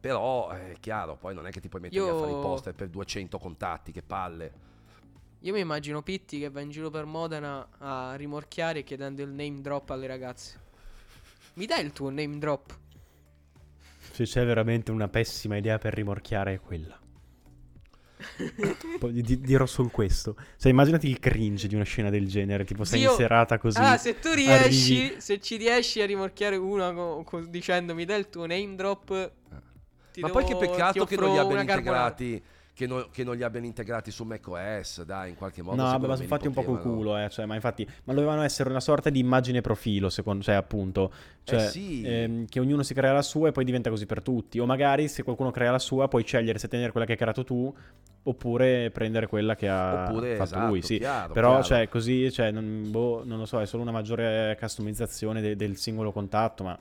[0.00, 2.14] Però è chiaro, poi non è che ti puoi mettere io...
[2.14, 4.71] a fare i poster per 200 contatti, che palle.
[5.44, 9.60] Io mi immagino Pitti che va in giro per Modena a rimorchiare chiedendo il name
[9.60, 10.60] drop alle ragazze.
[11.54, 12.78] Mi dai il tuo name drop?
[14.12, 16.96] Se c'è veramente una pessima idea per rimorchiare è quella.
[19.00, 20.36] Poi di- dirò solo questo.
[20.56, 23.10] Cioè, immaginati il cringe di una scena del genere, tipo sei Zio...
[23.10, 23.78] in serata così.
[23.80, 25.20] Ah, se tu riesci, arrivi...
[25.20, 29.32] se ci riesci a rimorchiare una co- co- dicendo mi dai il tuo name drop.
[30.20, 32.42] Ma poi che peccato che non li abbiano integrati
[32.74, 35.76] che, no- che non li abbiano integrati su macOS, dai, in qualche modo.
[35.76, 38.70] No, ma sono fatti un po' col culo, eh, cioè, ma infatti, ma dovevano essere
[38.70, 41.12] una sorta di immagine profilo, secondo, cioè, appunto,
[41.44, 42.02] cioè, Eh sì.
[42.02, 45.08] ehm, che ognuno si crea la sua e poi diventa così per tutti, o magari
[45.08, 47.74] se qualcuno crea la sua puoi scegliere se tenere quella che hai creato tu,
[48.24, 50.98] oppure prendere quella che ha Oppure, fatto esatto, lui, sì.
[50.98, 51.64] chiaro, Però, chiaro.
[51.64, 55.76] cioè, così, cioè, non, boh, non lo so, è solo una maggiore customizzazione de- del
[55.76, 56.78] singolo contatto, ma...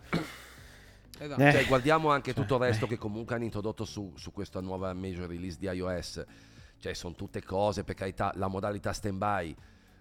[1.23, 1.41] Esatto.
[1.41, 1.51] Eh.
[1.51, 2.87] Cioè, guardiamo anche Cioè, tutto il resto eh.
[2.87, 6.23] che comunque hanno introdotto su, su questa nuova major release di iOS.
[6.79, 9.55] Cioè, sono tutte cose, per carità, la modalità standby.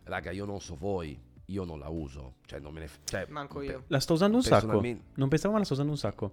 [0.04, 2.36] Raga, io non so voi, io non la uso.
[2.46, 2.88] Cioè, non me ne...
[2.88, 3.84] f- cioè, Manco io.
[3.88, 4.80] La sto usando un sacco.
[5.14, 6.32] Non pensavo, ma la sto usando un sacco.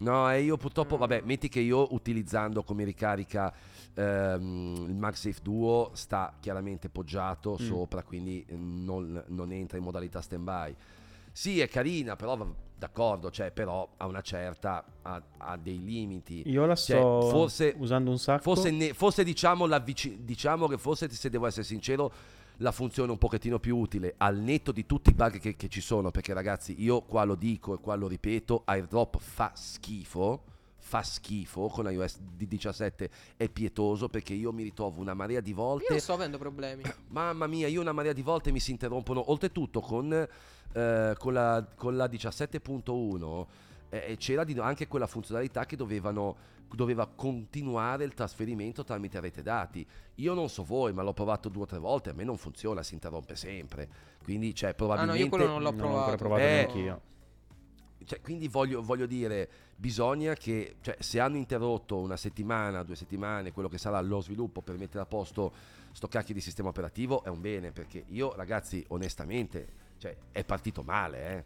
[0.00, 0.98] No, e io purtroppo, Mm.
[1.00, 3.52] vabbè, metti che io utilizzando come ricarica
[3.94, 7.64] ehm, il MagSafe Duo sta chiaramente poggiato Mm.
[7.64, 10.76] sopra, quindi non, non entra in modalità standby.
[11.32, 12.36] Sì, è carina, però
[12.78, 16.42] d'accordo, cioè, però a una certa ha, ha dei limiti.
[16.46, 18.42] Io la Cioè, sto forse- usando un sacco.
[18.42, 22.12] Forse, ne- forse diciamo, l'avvici- diciamo che forse, se devo essere sincero,
[22.58, 25.80] la funzione un pochettino più utile al netto di tutti i bug che, che ci
[25.80, 26.10] sono.
[26.10, 30.42] Perché, ragazzi, io qua lo dico e qua lo ripeto: AirDrop fa schifo.
[30.88, 35.50] Fa schifo con iOS di 17 è pietoso perché io mi ritrovo una marea di
[35.50, 36.82] Io volte non sto avendo problemi.
[37.08, 39.30] Mamma mia, io una marea di volte mi si interrompono.
[39.30, 43.46] Oltretutto, con, eh, con, la, con la 17.1
[43.90, 46.36] eh, c'era di- anche quella funzionalità che dovevano,
[46.74, 49.86] doveva continuare il trasferimento tramite rete dati.
[50.16, 52.08] Io non so voi, ma l'ho provato due o tre volte.
[52.08, 53.88] A me non funziona, si interrompe sempre.
[54.24, 55.22] Quindi, cioè, Ah no, probabilmente.
[55.22, 56.16] io quello non l'ho Non l'ho provato.
[56.16, 56.46] provato Eh.
[56.46, 57.00] neanche io.
[58.08, 63.52] Cioè, quindi voglio, voglio dire, bisogna che, cioè, se hanno interrotto una settimana, due settimane,
[63.52, 65.52] quello che sarà lo sviluppo per mettere a posto
[65.92, 69.68] sto cacchio di sistema operativo, è un bene, perché io, ragazzi, onestamente,
[69.98, 71.44] cioè, è partito male, eh.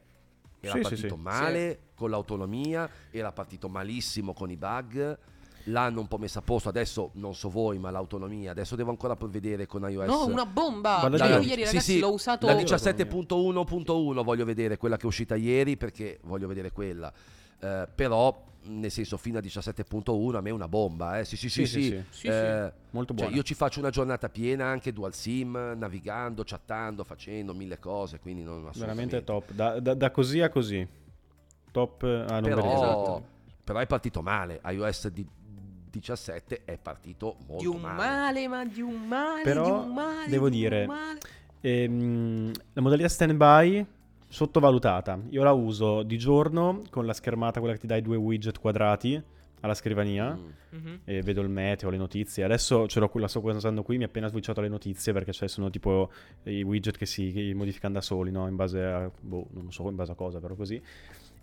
[0.61, 1.21] Era Sì, sì, partito sì.
[1.21, 5.19] male con l'autonomia, era partito malissimo con i bug,
[5.65, 9.17] l'hanno un po' messo a posto, adesso non so voi, ma l'autonomia, adesso devo ancora
[9.17, 10.07] provvedere con iOS.
[10.07, 10.99] No, una bomba!
[11.01, 12.47] Guarda Io ieri, ragazzi, sì, l'ho usato.
[12.47, 17.13] La 17.1.1 voglio vedere quella che è uscita ieri perché voglio vedere quella.
[17.61, 21.19] Eh, però, nel senso, fino a 17.1 a me è una bomba.
[21.21, 21.25] Eh.
[21.25, 21.65] Sì, sì, sì.
[21.67, 21.91] Sì, sì, sì.
[21.91, 22.05] sì.
[22.21, 23.37] Sì, Eh, Molto cioè, buona.
[23.37, 28.19] io ci faccio una giornata piena anche dual sim, navigando, chattando, facendo mille cose.
[28.19, 29.53] Quindi non Veramente top.
[29.53, 30.87] Da, da- da così a così.
[31.71, 32.03] Top.
[32.03, 32.75] Ah, non Però.
[32.75, 33.25] Esatto.
[33.65, 34.61] però è partito male.
[34.65, 35.27] iOS di
[35.93, 40.29] 17 è partito molto Di un male, ma di un male, Però di un male.
[40.31, 41.19] devo di dire- male.
[41.61, 43.85] Ehm, la modalità standby
[44.27, 45.21] sottovalutata.
[45.31, 49.23] Io la uso di giorno con la schermata, quella che ti dai due widget quadrati
[49.61, 50.35] alla scrivania.
[50.35, 50.49] Mm.
[50.71, 51.01] Mhm.
[51.05, 52.43] E vedo il meteo, le notizie.
[52.43, 53.99] Adesso ce l'ho qui, la sto usando qui.
[53.99, 56.11] Mi ha appena switchato le notizie perché ci sono tipo
[56.45, 58.49] i widget che si modificano da soli, no?
[58.49, 59.11] In base a.
[59.21, 60.83] Boh, non so in base a cosa, però così.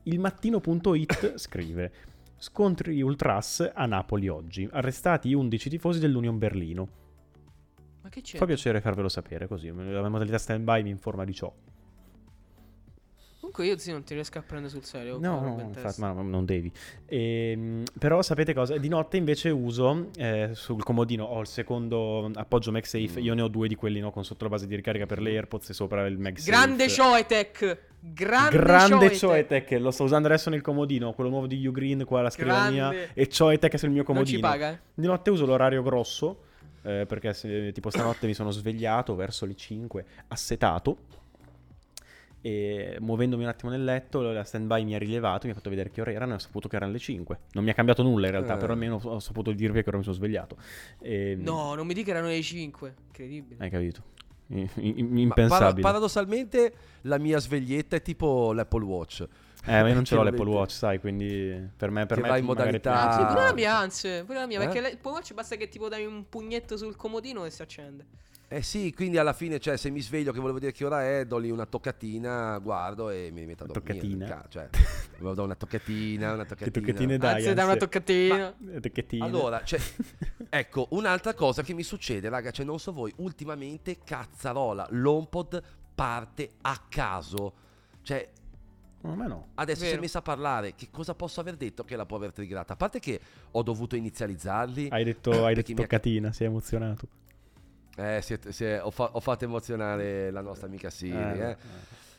[0.03, 1.91] Il mattino.it scrive:
[2.41, 4.65] Scontri ultras a Napoli oggi.
[4.71, 6.87] Arrestati 11 tifosi dell'Union Berlino.
[8.01, 8.37] Ma che c'è?
[8.37, 9.67] Fa piacere farvelo sapere così.
[9.67, 11.53] La modalità standby mi informa di ciò.
[13.51, 15.17] Comunque io sì, non ti riesco a prendere sul serio.
[15.19, 16.71] No, no, infatti, ma non devi.
[17.07, 18.77] Ehm, però sapete cosa?
[18.77, 23.23] Di notte invece uso eh, sul comodino, ho il secondo appoggio MagSafe, Mm.
[23.23, 25.31] io ne ho due di quelli no, con sotto la base di ricarica per le
[25.31, 26.51] AirPods e sopra il MagSafe.
[26.51, 27.77] Grande Choetech!
[27.99, 29.71] Grande, Grande Choetech!
[29.79, 33.09] Lo sto usando adesso nel comodino, quello nuovo di Ugreen qua alla scrivania Grande.
[33.15, 34.37] e Choetech sul mio Non comodino.
[34.37, 34.79] ci paga, eh?
[34.93, 36.43] Di notte uso l'orario grosso,
[36.83, 40.97] eh, perché se- tipo stanotte mi sono svegliato verso le 5, assetato,
[42.41, 45.89] e muovendomi un attimo nel letto, la standby mi ha rilevato, mi ha fatto vedere
[45.91, 47.39] che ore erano e ho saputo che erano le 5.
[47.51, 48.57] Non mi ha cambiato nulla in realtà, Eh.
[48.57, 50.57] però almeno ho saputo dirvi che ora mi sono svegliato.
[51.01, 52.93] E- No, non mi dica che erano le 5.
[53.07, 53.63] Incredibile.
[53.63, 54.03] Hai capito?
[54.51, 55.47] Impensabile.
[55.47, 59.21] para- paradossalmente la mia sveglietta è tipo l'Apple Watch.
[59.65, 62.29] eh, ma io non ce l'ho l'Apple Watch, sai, quindi per me, per Che me
[62.29, 63.47] va in magari- modalità- Anzi, pure Ah.
[63.49, 64.63] la mia, anzi, pure la mia, Eh?
[64.63, 67.61] perché le- il Apple Watch basta che tipo dai un pugnetto sul comodino e si
[67.61, 68.05] accende.
[68.51, 71.23] Eh sì, quindi alla fine, cioè, se mi sveglio che volevo vedere che ora è,
[71.27, 73.99] do lì una toccatina, guardo e mi rimetto a Una dormire.
[73.99, 74.25] toccatina?
[74.25, 74.69] Ca- Cioè,
[75.35, 76.71] do una toccatina, una toccatina.
[76.85, 78.55] toccatine dai, Anzi, dai una toccatina.
[78.71, 79.23] Eh, tocchettine.
[79.23, 79.79] Allora, cioè,
[80.49, 85.61] ecco, un'altra cosa che mi succede, raga, cioè, non so voi, ultimamente cazzarola, l'HomePod
[85.93, 87.53] parte a caso.
[88.01, 88.27] Cioè,
[89.01, 89.49] No, ma no.
[89.53, 90.01] adesso si è Vero.
[90.01, 92.73] messa a parlare, che cosa posso aver detto che la può aver triggata?
[92.73, 93.19] A parte che
[93.51, 94.87] ho dovuto inizializzarli.
[94.89, 97.07] Hai detto, hai detto mi ha- toccatina, sei emozionato.
[97.99, 101.57] Eh, siete- si è- ho, fa- ho fatto emozionare la nostra amica Siri, Eh, eh.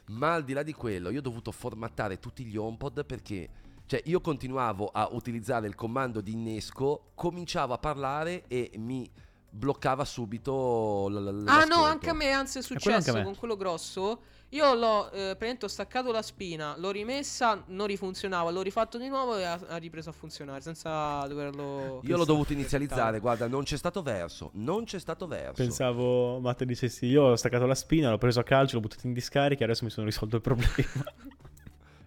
[0.08, 3.48] Ma al di là di quello, io ho dovuto formattare tutti gli HomePod perché
[3.86, 9.08] cioè, io continuavo a utilizzare il comando di innesco, cominciavo a parlare e mi
[9.50, 13.22] bloccava subito l- l- Ah no, anche a me, anzi è quello successo me.
[13.24, 14.20] con quello grosso.
[14.52, 19.06] Io l'ho, eh, praticamente ho staccato la spina, l'ho rimessa, non rifunzionava, l'ho rifatto di
[19.06, 22.00] nuovo e ha, ha ripreso a funzionare senza doverlo...
[22.02, 25.62] Io l'ho dovuto inizializzare, guarda, non c'è stato verso, non c'è stato verso.
[25.62, 29.12] Pensavo Matte dicessi io ho staccato la spina, l'ho preso a calcio, l'ho buttato in
[29.12, 30.72] discarica e adesso mi sono risolto il problema.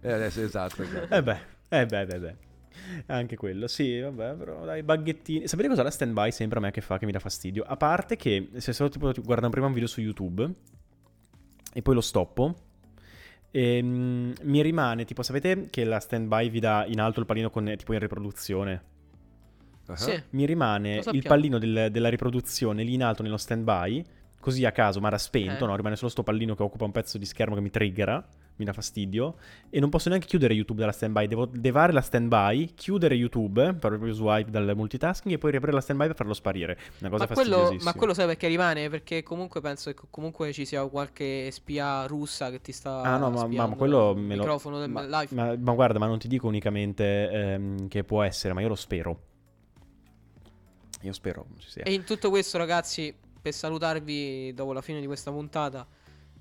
[0.06, 1.14] Eh, adesso, esatto, esatto.
[1.14, 2.36] eh beh, eh beh, beh, beh.
[3.08, 5.48] Anche quello, sì, vabbè, però dai, baghettini.
[5.48, 7.64] Sapete cosa la stand-by sempre a me che fa che mi dà fastidio?
[7.64, 10.50] A parte che se solo tipo guardo prima un video su YouTube
[11.74, 12.56] e poi lo stoppo,
[13.52, 17.74] ehm, mi rimane, tipo, sapete che la stand-by vi dà in alto il pallino con
[17.78, 18.84] tipo in riproduzione?
[19.88, 19.96] Ah.
[19.96, 20.22] Sì.
[20.32, 24.04] Mi rimane il pallino del- della riproduzione lì in alto nello stand-by,
[24.44, 25.68] così a caso, ma era spento, Eh.
[25.68, 25.76] no?
[25.76, 28.24] Rimane solo sto pallino che occupa un pezzo di schermo che mi triggera,
[28.58, 29.36] mi dà fastidio,
[29.70, 33.90] e non posso neanche chiudere YouTube dalla stand-by, devo levare la stand-by, chiudere YouTube, per
[33.90, 36.78] proprio swipe dal multitasking, e poi riaprire la stand-by per farlo sparire.
[37.00, 38.90] Una cosa Ma quello, ma quello sai perché rimane?
[38.90, 43.30] Perché comunque penso che comunque ci sia qualche spia russa che ti sta Ah no,
[43.32, 44.42] ma, ma quello me lo...
[44.42, 45.34] microfono del ma, live.
[45.34, 48.76] ma- ma guarda, ma non ti dico unicamente ehm, che può essere, ma io lo
[48.76, 49.20] spero.
[51.02, 51.46] Io spero.
[51.84, 55.86] E in tutto questo, ragazzi, per salutarvi dopo la fine di questa puntata,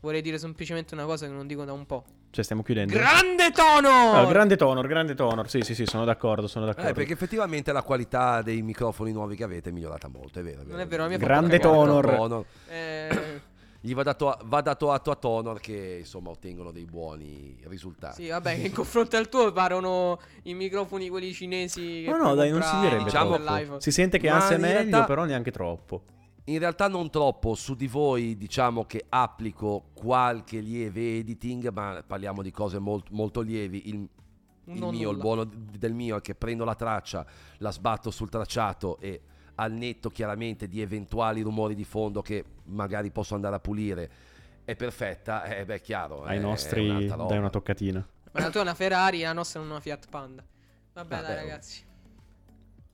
[0.01, 2.05] vorrei dire semplicemente una cosa che non dico da un po'.
[2.31, 2.95] Cioè, stiamo chiudendo.
[2.95, 4.13] Grande tono!
[4.13, 5.51] Ah, grande tonor, grande tonor.
[5.51, 6.91] Sì, sì, sì, sono d'accordo, sono d'accordo.
[6.91, 10.63] Eh, perché effettivamente la qualità dei microfoni nuovi che avete è migliorata molto, è vero.
[10.65, 11.59] Non è vero, la mia Grande.
[11.59, 12.07] Tonor.
[12.07, 12.45] Tonor.
[12.69, 13.41] Eh,
[13.81, 18.23] Gli va dato, va dato atto a Tonor che insomma ottengono dei buoni risultati.
[18.23, 22.03] sì, vabbè, che in confronto al tuo parano i microfoni quelli cinesi.
[22.05, 23.81] che No, no, dai, non si direbbe Diciamo-.
[23.81, 26.05] Si sente che ansia è meglio, realtà- però neanche troppo.
[26.45, 32.43] In realtà non troppo, su di voi diciamo che applico qualche lieve editing, ma parliamo
[32.43, 33.89] di cose molt- molto lievi.
[33.89, 34.09] Il, il
[34.65, 35.23] mio, il nulla.
[35.23, 37.25] buono d- del mio è che prendo la traccia,
[37.59, 39.21] la sbatto sul tracciato e
[39.57, 44.11] al netto chiaramente di eventuali rumori di fondo che magari posso andare a pulire
[44.65, 46.23] è perfetta, eh, beh, chiaro.
[46.23, 47.25] Ai è nostri roba.
[47.25, 48.07] dai una toccatina.
[48.33, 50.45] Ma la tua è una Ferrari, la nostra è una Fiat Panda.
[50.93, 51.85] Vabbè, Vabbè, dai, ragazzi.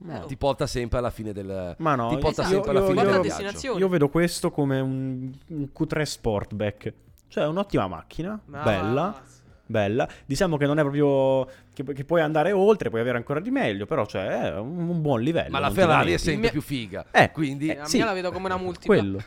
[0.01, 0.27] No.
[0.27, 1.75] Ti porta sempre alla fine del...
[1.79, 2.49] Ma no, ti porta esatto.
[2.49, 3.81] sempre alla io- fine Porta del destinazione.
[3.81, 6.93] Io vedo questo come un, un Q3 Sportback.
[7.27, 9.23] Cioè, un'ottima macchina, Ma- bella,
[9.67, 10.09] bella.
[10.25, 13.87] Diciamo che non è proprio che, che puoi andare oltre, puoi avere ancora di meglio,
[13.87, 15.51] però cioè, è un, un buon livello.
[15.51, 17.05] Ma la Ferrari è sempre mia- più figa.
[17.11, 17.97] Eh, quindi eh, La sì.
[17.97, 18.97] mia la vedo come una multipla.
[18.97, 19.23] Quello.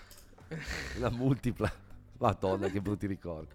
[0.99, 1.71] la multipla.
[2.17, 3.47] Madonna, che brutti ricordi.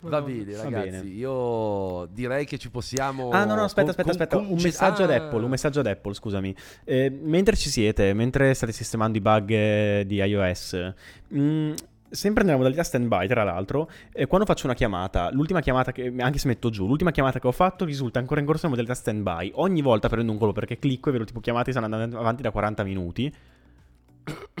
[0.00, 0.90] Va bene, Va ragazzi.
[0.90, 1.04] bene.
[1.08, 3.30] Io direi che ci possiamo.
[3.30, 4.54] Ah, no, no, aspetta, con- aspetta, con- aspetta.
[4.54, 5.16] Un messaggio ad Ah.
[5.16, 6.54] Apple, un messaggio ad Apple, scusami.
[6.84, 10.92] Eh, mentre ci siete, mentre state sistemando i bug eh, di iOS,
[11.28, 11.72] mh,
[12.08, 16.38] sempre nella modalità standby, tra l'altro, eh, quando faccio una chiamata, l'ultima chiamata che, anche
[16.38, 19.50] se metto giù, l'ultima chiamata che ho fatto risulta ancora in corso nella modalità standby.
[19.56, 22.42] Ogni volta prendo un colpo perché clicco e vedo tipo chiamate che stanno andando avanti
[22.42, 23.32] da 40 minuti.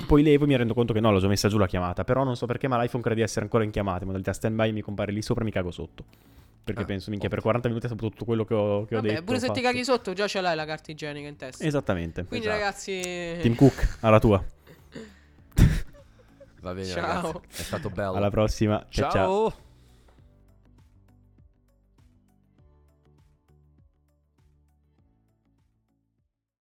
[0.06, 2.04] Poi levo e mi rendo conto che no, l'ho già messa giù la chiamata.
[2.04, 4.00] Però non so perché, ma l'iPhone crede di essere ancora in chiamata.
[4.00, 6.04] In modalità standby mi compare lì sopra e mi cago sotto.
[6.62, 9.00] Perché Ah, penso, minchia, per 40 minuti è saputo tutto quello che ho, che ho
[9.00, 9.22] Vabbè, detto.
[9.24, 9.66] pure ho se ti fatto.
[9.66, 11.64] caghi sotto, già ce l'hai la carta igienica in testa.
[11.64, 12.24] Esattamente.
[12.24, 12.60] Quindi, Esatto.
[12.62, 13.38] ragazzi.
[13.40, 14.44] Tim Cook, alla tua.
[16.60, 17.22] Va bene, Ciao.
[17.32, 17.60] ragazzi.
[17.60, 18.14] È stato bello.
[18.14, 18.84] Alla prossima.
[18.88, 19.10] Ciao.
[19.10, 19.50] ciao.
[19.50, 19.64] ciao.